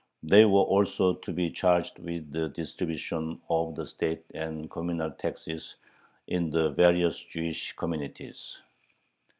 [0.23, 5.75] They were also to be charged with the distribution of the state and communal taxes
[6.25, 8.57] in the various Jewish communities.